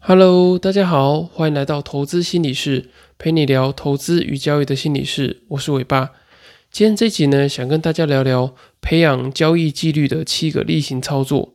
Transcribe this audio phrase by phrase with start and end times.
[0.00, 5.42] Hello，大家好，欢迎来到投资心理室，陪你聊投资与交易的心理室。
[5.48, 6.12] 我是伟爸。
[6.70, 11.52] 今天这集呢，想跟大家聊聊培养交易纪律的七个例行操作。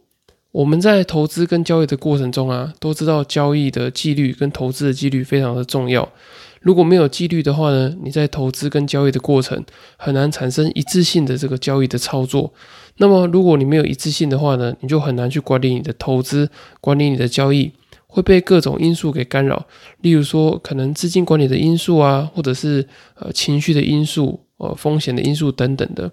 [0.52, 6.12] 我们在投资跟交易的过程中啊，都知道交易的纪律跟投资的纪律非常的重要。
[6.60, 9.64] 如果没有纪律的话呢，你在投资跟交易的过程
[9.98, 12.54] 很难产生一致性的这个交易的操作。
[12.98, 16.50] 那么，如果你没有一致性的话呢，你就很难去管理你的投资，
[16.80, 17.71] 管理你的交易。
[18.14, 19.66] 会被各种因素给干扰，
[20.02, 26.12] 例如说可能资金管理的因素啊，或者是呃情绪的因素、呃风险的因素等等的。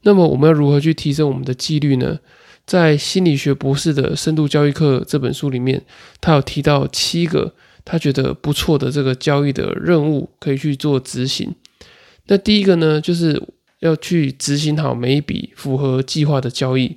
[0.00, 2.18] 那么我们要如何去提升我们的纪律呢？
[2.64, 5.82] 在心理学博士的深度交易课这本书里面，
[6.22, 7.52] 他有提到七个
[7.84, 11.54] 他觉得不错的这个交易的任务可以去做执行。
[12.28, 13.42] 那第一个呢，就是
[13.80, 16.96] 要去执行好每一笔符合计划的交易。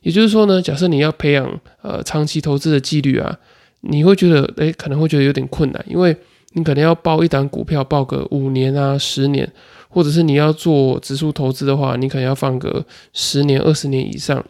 [0.00, 3.38] 也就是说呢，假设你要培养呃长期投资的纪律啊。
[3.80, 6.16] 你会觉得，诶，可能会觉得有点困难，因为
[6.52, 9.50] 你可能要报一档股票，报个五年啊、十年，
[9.88, 14.44] 或者是你要做指数投资的话，你可能要放个十年、二十年以上。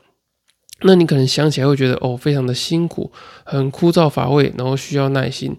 [0.82, 3.10] 那你可能想起来会觉得，哦，非常的辛苦，
[3.44, 5.56] 很枯燥乏味，然后需要耐心。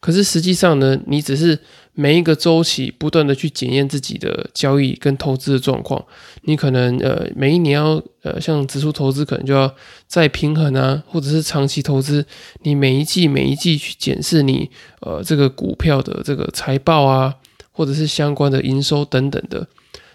[0.00, 1.58] 可是实际上呢，你只是
[1.98, 6.04] 每一个周期不断的去检验自己的交易跟投资的状况。
[6.42, 9.74] 你可能呃每一年要呃像指数投资可能就要
[10.06, 12.24] 再平衡啊，或者是长期投资，
[12.62, 17.34] 你每一季每一季去检视你呃这个股票的这个财报啊，
[17.72, 19.66] 或者是相关的营收等等的。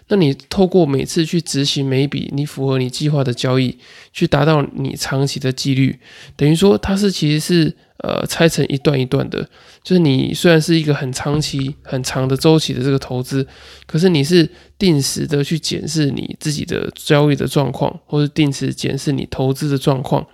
[0.08, 3.76] 那你透过每次去执行每一笔你符合你计划的交易，
[4.12, 5.98] 去达到你长期的纪律，
[6.36, 9.42] 等于说它是其实是呃拆成一段一段的，
[9.82, 13.46] 就是你虽然是一个很长期很长的周期的这个投资，
[13.86, 20.26] 可是你是定时的去检视你自己的交易的状况，或者定时检视你投资的状况，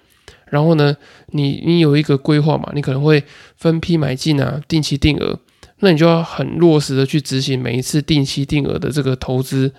[0.46, 0.96] 然后呢，
[1.32, 3.22] 你你有一个规划嘛，你可能会
[3.56, 5.38] 分批买进啊，定期定额。
[5.80, 9.72] 那你就要很落实的去执行每一次定期定额的这个投资。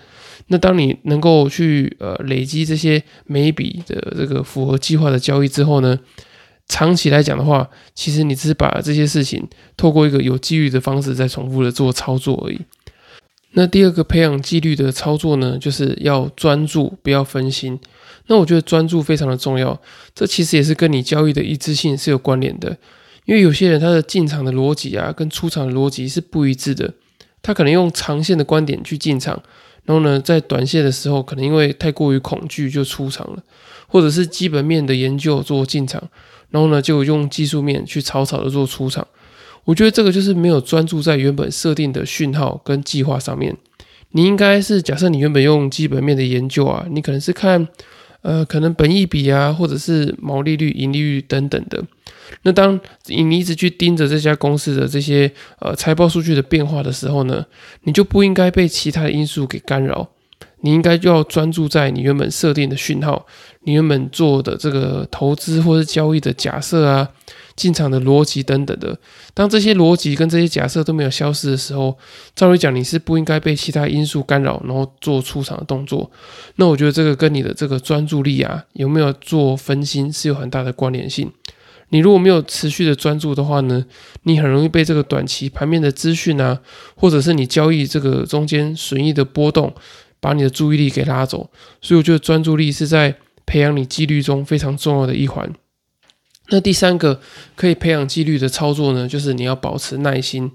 [0.46, 5.98] 那当你能够去呃累积这些每一笔的这个符合计划的交易之后呢，
[6.70, 9.44] 长期来讲的话，其实你只是把这些事情
[9.76, 12.60] 透过一个有纪律的方式在重复的做操作而已。
[13.54, 17.76] 那第二个培养纪律的操作呢，就是要专注，不要分心。
[18.28, 19.76] 那我觉得专注非常的重要，
[20.14, 22.78] 这其实也是跟你交易的一致性是有关联的。
[23.24, 26.94] 因为有些人他的进场的逻辑啊，跟出场的逻辑是不一致的。
[27.42, 29.42] 他可能用长线的观点去进场，
[29.84, 33.42] 然后呢，在短线的时候，可能因为太过于恐惧就出场了，
[33.88, 36.02] 或者是基本面的研究做进场，
[36.50, 39.06] 然后呢，就用技术面去草草的做出场。
[39.64, 43.56] 我觉得这个就是没有专注在原本设定的讯号跟计划上面。
[44.12, 47.68] 你应该是假设你原本用基本面的研究啊，你可能是看
[48.22, 51.82] 呃，可能本益比啊，或者是毛利率、盈利率等等的。
[52.42, 57.44] 那当你一直去盯着这家公司的这些呃财报数据的变化的时候呢，
[57.84, 60.08] 你就不应该被其他的因素给干扰，
[60.62, 63.26] 你应该就要专注在你原本设定的讯号，
[63.64, 67.08] 你原本做的这个投资或是交易的假设啊，
[67.56, 68.98] 进场的逻辑等等的。
[69.32, 71.96] 当这些逻辑跟这些假设都没有消失的时候，
[72.34, 76.10] 照理讲你是不应该被其他因素干扰，然后做出场的动作。
[76.56, 81.32] 那我觉得这个跟你的这个专注力啊，有没有做分心是有很大的关联性。
[81.92, 83.84] 你如果没有持续的专注的话呢，
[84.22, 86.60] 你很容易被这个短期盘面的资讯啊，
[86.94, 89.74] 或者是你交易这个中间损益的波动，
[90.20, 91.50] 把你的注意力给拉走。
[91.80, 93.16] 所以我觉得专注力是在
[93.46, 95.52] 培养你纪律中非常重要的一环。
[96.50, 97.20] 那第三个
[97.56, 100.52] 可以培养纪律的操作呢，就是你要保持耐心。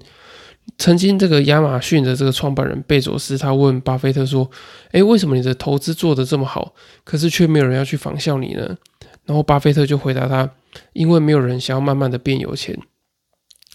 [0.78, 4.50] 曾经这个亚马逊的这个创办人贝佐斯，他问巴菲特说
[4.92, 8.76] ：“诶，为什么你的投资做得这么好，可是却没有人要去仿效你呢？”
[9.24, 10.50] 然后巴菲特就回答他。
[10.92, 12.78] 因为没有人想要慢慢的变有钱，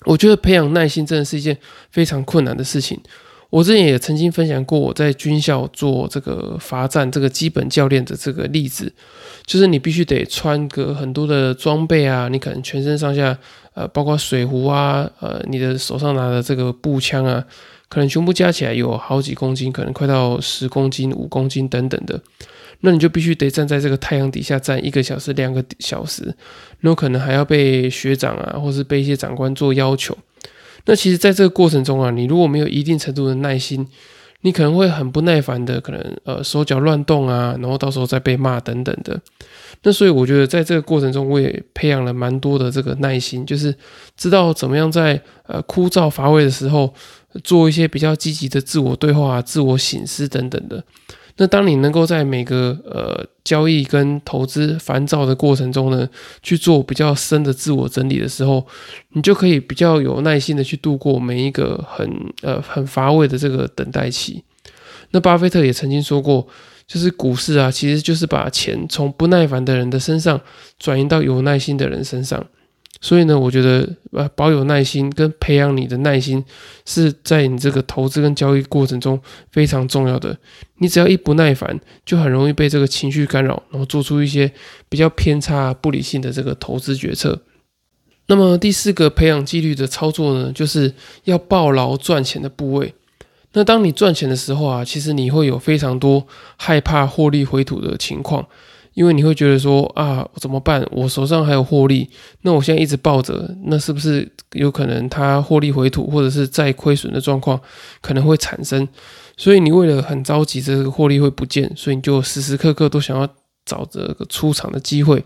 [0.05, 1.57] 我觉得培养耐心真的是一件
[1.89, 3.01] 非常困难的事情。
[3.51, 8.91] 我之前也曾经分享过我在军校做这个罚站这个基本教练的这个例子，
[9.45, 13.37] 就是你必须得穿个很多的装备啊，你可能全身上下
[13.73, 17.43] 呃，包括水壶啊，呃，你的手上拿的这个步枪啊，
[17.89, 22.21] 可能全部加起来有好几公斤，可能快到十公斤、五公斤等等的。
[22.79, 26.33] 那你就必须得站在这个太阳底下站一个小时、两个小时，
[26.79, 30.17] 那可能还要被学长啊，或是被一些长官做要求。
[30.85, 33.87] 那其实，在这个过程中啊，你如果没有一定程度的耐心，
[34.41, 39.19] 你可能会很不耐烦的，可能呃手脚乱动啊，然后到时候再被骂等等的。
[39.83, 43.75] 那所以我觉得，在这个过程中，我也培养了蛮多的这个耐心，就是
[44.17, 46.93] 知道怎么样在呃枯燥乏味的时候，
[47.43, 50.83] 做一些比较积极的自我对话、自我醒思等等的。
[51.37, 56.07] 那当你能够在每个呃交易跟投资烦躁的过程中呢，
[56.43, 58.65] 去做比较深的自我整理的时候，
[59.09, 62.09] 你就可以比较有耐心的去度过每一个很
[62.41, 64.43] 呃很乏味的这个等待期。
[65.11, 66.47] 那巴菲特也曾经说过，
[66.85, 70.39] 就是股市啊，其实就是把钱从不耐烦的人的身上
[70.79, 72.45] 转移到有耐心的人身上。
[72.99, 76.43] 所以呢，我觉得呃，保有耐心跟培养你的耐心，
[76.85, 79.19] 是在你这个投资跟交易过程中
[79.51, 80.37] 非常重要的。
[80.77, 84.51] 你只要一不耐烦，就很容易被这个情绪干扰，然后做出一些
[84.87, 87.41] 比较偏差、不理性的这个投资决策。
[88.27, 92.93] 那么第四个培养纪律的操作呢，就是要抱牢赚钱的部位。
[93.53, 98.47] 那当你赚钱的时候啊，其实你会有非常多害怕获利回吐的情况。
[98.93, 100.85] 因为你会觉得说啊，怎么办？
[100.91, 102.09] 我手上还有获利，
[102.41, 107.59] 那我现在一直抱着，那是不是有可能它获利回吐，或者是再亏损的状况
[108.01, 108.85] 可能会产生？
[109.37, 113.27] 所以你为了很着急，这个获利会不见，所以你就时时刻刻都想要
[113.65, 115.23] 找这个出场的机会。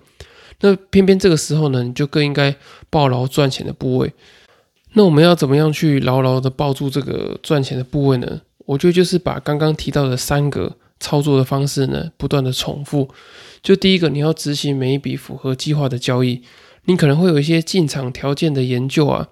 [0.61, 2.55] 那偏偏这个时候呢，你就更应该
[2.91, 4.13] 抱牢赚钱的部位。
[4.93, 8.41] 那我们要怎么样去牢牢的抱住这个赚钱的部位呢？
[8.65, 10.77] 我觉得就是把刚刚提到的三个。
[10.99, 13.09] 操作的方式呢，不断的重复。
[13.61, 16.41] 就第一个，你要执行每一笔符合计划的交易，
[16.85, 19.27] 你可能会有一些进场条件的研究啊。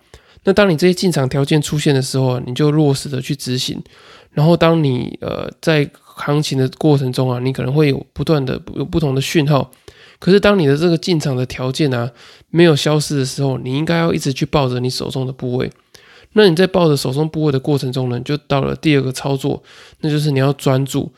[0.46, 3.82] 那当你这些进场条件出现的时候啊，你就落实的去执行。
[4.32, 9.72] 然后当你呃在行情的过程中啊，你可能会有不断的有不同的讯号。
[10.20, 12.10] 可是当你的这个进场的条件啊
[12.50, 15.72] 没有消失的时候，你应该要一直去抱着你手中的部位。
[16.34, 19.62] 那你在抱着手中部位的过程中呢，就到了第二个操作，
[20.02, 21.12] 那就是你要专注，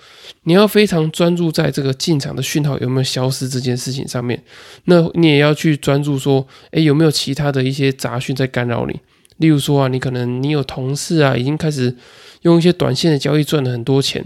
[0.43, 4.43] 你要非常专注在这个进场的讯号有没有消失这件事情上面。
[4.85, 8.99] 那你也要去专注说，诶，有没有其他的一些杂讯在干扰你？
[9.37, 11.95] 例如说啊，你可能你有同事啊，已经开始
[12.41, 14.23] 用一些短线的交易赚了很多钱，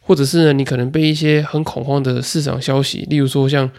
[0.00, 3.70] 或者是呢，你可能被一些很恐慌的市场消息，例如说像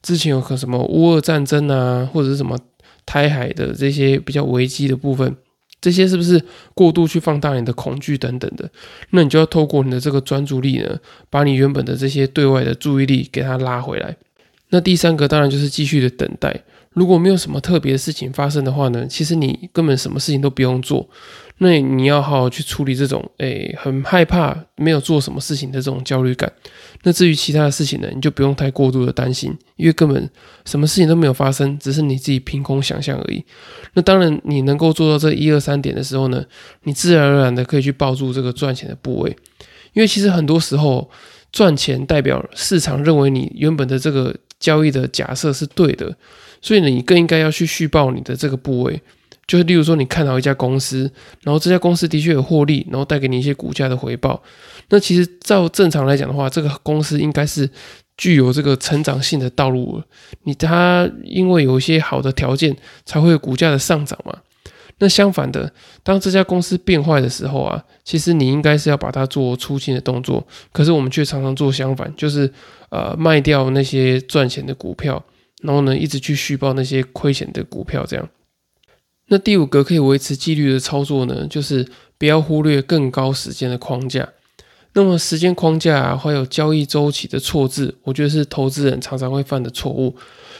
[0.00, 2.58] 之前有个什么乌俄战争啊，或者是什么
[3.04, 5.36] 台海的这些比较危机的部分。
[5.84, 6.42] 这些是不是
[6.72, 8.70] 过度去放大你的恐惧等等的？
[9.10, 10.98] 那你就要透过你的这个专注力呢，
[11.28, 14.16] 把你原本的这些对外的注意力给它拉回来。
[14.70, 16.62] 那第三个当然就是继续的等待。
[16.94, 21.06] 如果没有什么特别的事情发生的话呢，其实你根本什么事情都不用做。
[21.58, 26.52] 那你要好好去处理这种诶很害怕没有做什么事情的这种焦虑感。
[27.04, 30.28] 那至于其他的事情呢，你就不用太过度的担心，因为根本
[30.64, 33.44] 什么事情都没有发生，只是你自己凭空想象而已。
[33.92, 36.44] 那当然，你能够做到这一二三点的时候呢，
[36.82, 39.36] 你自然而然的可以去抱住这个赚钱的部位，
[39.92, 41.08] 因为其实很多时候
[41.52, 46.16] 赚钱代表市场认为你原本的这个交易的假设是对的，
[46.60, 49.00] 所以呢，你更应该要去续报你的这个部位。
[49.46, 51.10] 就是例如说，你看好一家公司，
[51.42, 54.42] 然后这家公司的确有获利，然后带给你一些股价的回报。
[54.88, 57.68] 那其实照正常来讲的话，这个公司应该是
[58.16, 60.02] 具有这个成长性的道路。
[60.44, 64.38] 你它因为有一些好的条件，才会有股价的上涨嘛。
[64.98, 65.72] 那相反的，
[66.04, 70.46] 当这家公司变坏的时候啊，其实你应该是要把它做出清的动作。
[70.72, 72.50] 可是我们却常常做相反，就是
[72.90, 75.22] 呃卖掉那些赚钱的股票，
[75.62, 78.28] 然后呢一直去续报那些亏钱的股票，这样。
[79.28, 81.86] 那第五个可以维持纪律的操作呢，就是
[82.18, 84.28] 不要忽略更高时间的框架。
[84.92, 90.14] 那么时间框架啊，还有交易周期的错字，我觉得是投资人常常会犯的错误。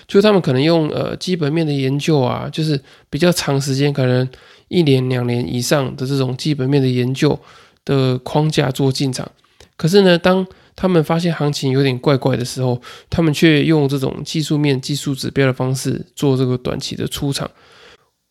[0.09, 4.29] 就他们可能用呃基本面的研究啊，就是比较长时间，可能
[4.69, 7.39] 一年两年以上的这种基本面的研究
[7.85, 9.31] 的框架做进场。
[9.77, 10.45] 可是呢，当
[10.75, 17.49] 他们发现行情有点怪怪的时候，他们却用这种技术面、技术指标的方式做这个短期的出场。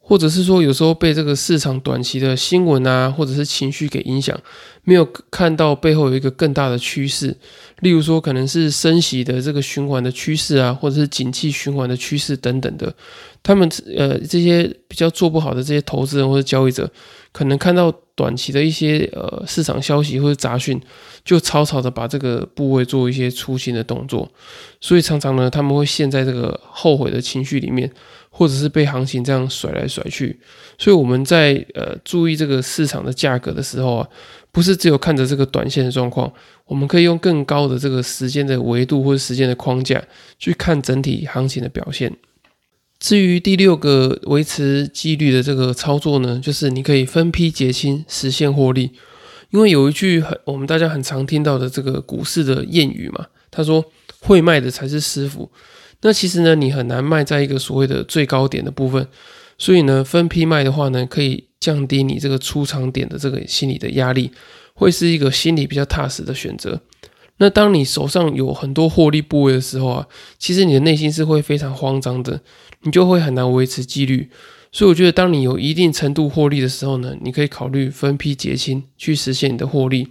[0.06, 4.38] 或者是说，有时候被这个市场短期的新闻啊，或者是情绪给影响，
[4.84, 7.34] 没有看到背后有一个更大的趋势。
[7.80, 12.94] 例如说，可能是升息的这个循环的趋势啊，或者是景气循环的趋势等等的。
[13.42, 16.92] 他们呃这些比较做不好的这些投资人或者交易者，
[17.32, 20.82] 可能看到短期的一些呃市场消息或者杂讯，
[21.24, 24.30] 就草草的把这个部位做一些出新的动作。
[24.82, 27.90] 所以常常呢，他们会陷在这个后悔的情绪里面。
[28.36, 30.40] 或者是被行情这样甩来甩去，
[30.80, 34.10] 所以我们在呃注意这个市场的价格的时候啊，
[34.52, 36.34] 不是只有看着这个短线的状况，
[36.66, 40.04] 我们可以用更高的这个时间的维度或者时间的框架
[40.40, 42.12] 去看整体行情的表现。
[43.00, 48.94] 至于第六个维持纪律的这个操作呢，就是你可以分批结清，实现获利。
[49.52, 53.86] 因为有一句很我们大家很常听到的这个股市的谚语嘛，他说
[54.22, 55.52] 会卖的才是师傅。
[56.04, 59.08] 那其实呢，你很难卖在一个所谓的最高点的部分，
[59.58, 64.32] 所以呢，分批卖的话呢，可以降低你这个出场点的这个心理的压力，
[64.76, 66.82] 会是一个心理比较踏实的选择。
[67.38, 70.08] 那当你手上有很多获利部位的时候啊，
[70.38, 72.42] 其实你的内心是会非常慌张的，
[72.82, 74.30] 你就会很难维持纪律。
[74.72, 80.08] 所以我觉得，当你有一定程度获利的时候呢，你可以考虑分批结清，去实现你的获利。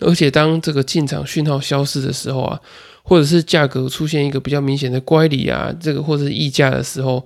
[0.00, 2.60] 而且当这个进场讯号消失的时候啊，
[3.06, 7.24] 或者是价格出现一个比较明显的乖离啊，这个或者是溢价的时候，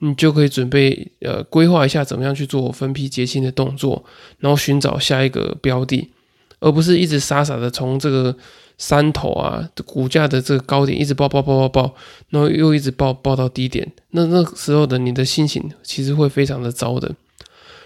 [0.00, 4.04] 你就可以准备呃规划一下怎么样去做分批结清的动作，
[4.40, 6.10] 然后寻找下一个标的，
[6.58, 8.34] 而不是一直傻傻的从这个
[8.76, 11.94] 山头啊股价的这个高点一直爆爆爆爆爆，
[12.30, 17.14] 然后又一直爆爆到低点，那那时候的你的心情其实会非常的糟的。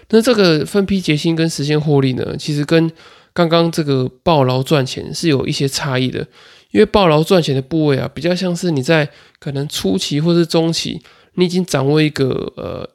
[0.09, 2.91] 那这个分批结清跟实现获利呢，其实跟
[3.33, 6.25] 刚刚这个暴劳赚钱是有一些差异的，
[6.71, 11.01] 因为暴劳赚钱的部位啊，比较像是你在可能初期或是中期，
[11.35, 12.89] 你已经掌握一个呃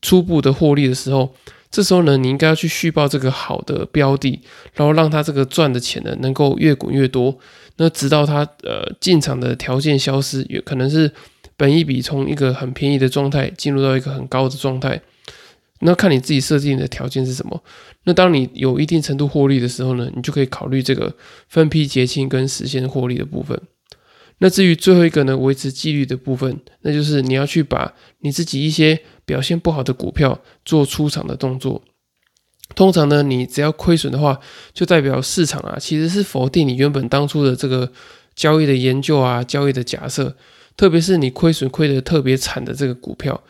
[0.00, 1.34] 初步的获利的时候，
[1.70, 4.40] 这时候呢，你应该要去续报这个好的标的，
[4.72, 7.36] 然后让它这个赚的钱呢能够越滚越多，
[7.76, 11.10] 那直到它呃进场的条件消失，也可能是
[11.56, 15.00] 本一笔从一个很便宜的状态进入到一个很高的状态。
[15.80, 17.62] 那看你自己设定的条件是什么。
[18.04, 21.14] 那当你有一定程度获利的时候呢，你就可以考虑这个
[21.48, 23.60] 分批结清跟实现获利的部分。
[24.38, 31.82] 那至于最后一个呢，维持纪律的部分，那就是你要去把你自己一些表现不好的股票做出场的动作。
[32.74, 34.38] 通常呢，你只要亏损的话，
[34.72, 37.90] 就代表市场啊其实是否定你原本当初的这个
[38.34, 40.36] 交易的研究啊、交易的假设，
[40.76, 43.42] 特别是你亏损亏得特别惨的这个股票。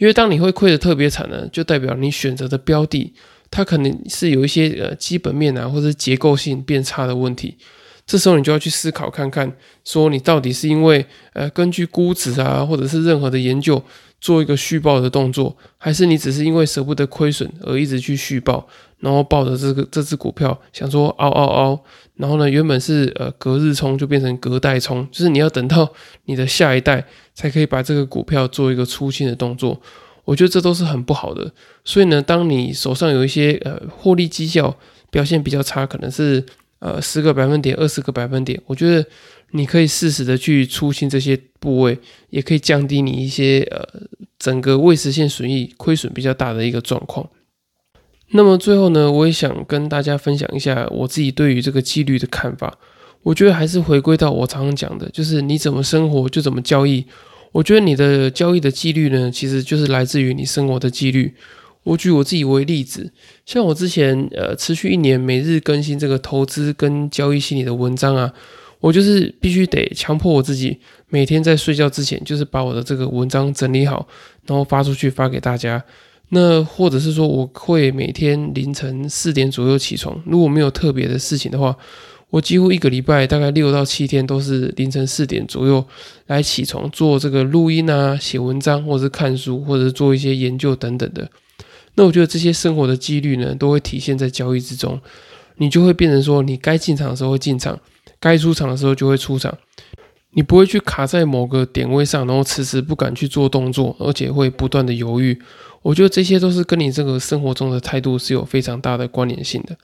[0.00, 3.12] 因为当你会亏的特别惨呢，就代表你选择的标的，
[3.50, 7.58] 它可能是有一些呃基本面啊，或者结构性变差的问题。
[8.06, 9.52] 这时候你就要去思考看看，
[9.84, 11.04] 说你到底是因为
[11.34, 13.80] 呃根据估值啊，或者是任何的研究
[14.22, 18.66] 做一个续报的动作，还是你只是因为舍不得亏损而一直去续报，
[19.00, 21.80] 然后抱着这个这只股票想说嗷嗷嗷。
[22.16, 25.90] 然后呢，原本是呃隔日冲，就变成隔代冲，就是你要等到
[26.26, 27.02] 你的下一代
[27.34, 29.80] 才可以把这个股票做一个出清的动作。
[30.26, 31.50] 我觉得这都是很不好的。
[31.82, 34.76] 所以呢，当你手上有一些呃获利绩效
[35.10, 36.44] 表现比较差，可能是
[36.80, 39.02] 呃十个百分点、二十个百分点，我觉得
[39.52, 43.82] 你可以适时的去出清这些部位，也可以降低你一些呃
[44.38, 47.26] 整个未实现损益亏损比较大的一个状况。
[48.32, 52.78] 那么最后呢，我也想跟大家分享一下我自己对于这个纪律的看法。
[53.22, 57.04] 我觉得还是回归到我常常讲的，就是你怎么生活就怎么交易。
[57.52, 61.34] 我觉得你的交易的纪律呢，其实就是来自于你生活的纪律。
[61.82, 63.12] 我举我自己为例子，
[63.44, 68.32] 像我之前呃持续一年每日更新这个投资跟交易心理的文章啊，
[68.78, 74.06] 我就是必须得强迫我自己每天在睡觉之前，就是把我的这个文章整理好，
[74.46, 75.82] 然后发出去发给大家。
[76.30, 80.20] 那或者是说，我会每天凌晨四点左右起床。
[80.24, 81.76] 如果没有特别的事情的话，
[82.30, 85.84] 我几乎一个礼拜大概六到七天都是凌晨四点左右
[86.28, 91.28] 来起床做这个录音啊、写文章，或者是看书，或者做一些研究等等的。
[91.96, 95.00] 那我觉得这些生活的纪律呢，都会体现在交易之中。
[95.56, 97.78] 你就会变成说，你该进场的时候会进场，
[98.20, 99.52] 该出场的时候就会出场。
[100.32, 105.36] 你不会去卡在某个点位上，然后迟迟不敢去做动作，而且会不断的犹豫。
[105.82, 109.76] 我觉得这些都是跟你这个生活中的态度是有非常大的关联性的。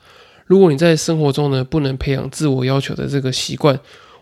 [0.44, 3.78] 如果你在生活中呢不能培养自我要求的这个习惯，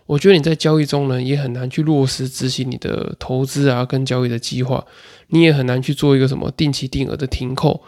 [0.07, 4.83] 我觉得你在交易中呢也很难去落实执行你的投资啊跟交易的计划，
[5.27, 7.83] 你也很难去做一个什么定期定额的停扣。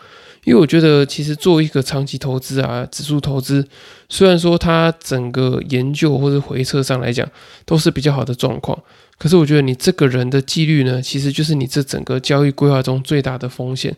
[0.48, 3.68] 因为我觉得其实做一个长期投资啊，指数投资，
[4.08, 7.30] 虽然说它整个研究或者回测上来讲
[7.66, 8.82] 都是比较好的状况。
[9.18, 13.94] 可是我觉得你这个人的纪律呢，其实就是你这整个交易规划中最大的风险。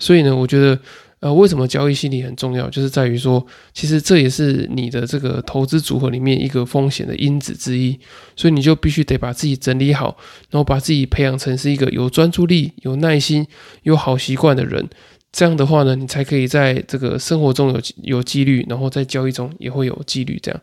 [0.00, 0.76] 所以呢，我觉得，
[1.20, 7.96] 呃，为什么交易心理很重要，就是在于说，其实这也是你的这个投资组合里面一个风险的因子之一。
[8.34, 10.16] 所以你就必须得把自己整理好，
[10.50, 13.46] 然后把自己培养成是一个有专注力、有耐心、
[13.84, 14.88] 有好习惯的人。
[15.34, 20.38] 这样的话呢，你才可以在这个生活中有有纪律，然后在交易中也会有纪律。
[20.40, 20.60] 这样，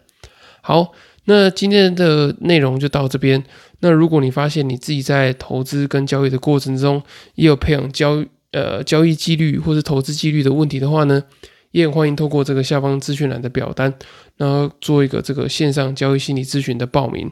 [0.61, 0.93] 好。
[1.25, 3.43] 那今天的内容就到这边。
[3.81, 7.03] 那如果你发现你自己在投资跟交易的过程中，
[7.35, 11.21] 也有培养交呃交易纪律或者投资纪律的问题的话呢，
[11.69, 13.93] 也很欢迎透过这个下方资讯栏的表单，
[14.35, 17.31] 然后做一个这个线上交易心理咨询的报名。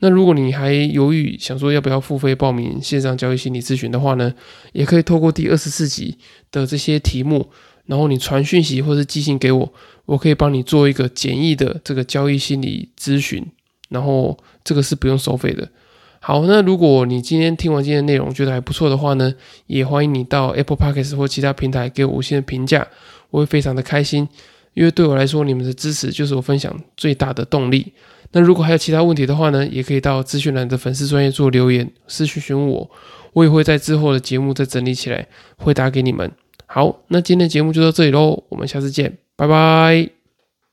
[0.00, 4.32] 那如果你还犹豫想说要不要付费报名线上交易心理咨询的话呢，
[4.72, 6.16] 也可以透过第二十四集
[6.52, 7.50] 的这些题目，
[7.86, 9.72] 然后你传讯息或是寄信给我。
[10.06, 13.44] 我可以帮你做一个简易的这个交易心理咨询，
[13.90, 15.68] 然后这个是不用收费的。
[16.20, 19.34] 好，那如果你今天听完今天的内容觉得还不错的话呢，
[19.66, 22.86] 也欢迎你到 Apple Podcast 或其他平台给我五星的评价，
[23.30, 24.26] 我会非常的开心，
[24.74, 27.92] 因为对我来说，你们的支持就是我分享最大的动力。
[28.32, 32.90] 那如果还有其他问题的话呢，也可以到资讯栏的粉丝专业做留言私信询问我，
[33.32, 36.30] 我也会在之后的节目再整理起来回答给你们。
[36.66, 40.17] 好，那今天的节目就到这里喽，我们下次见，拜拜。